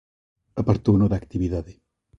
Apartouno 0.61 1.05
da 1.07 1.17
actividade. 1.21 1.73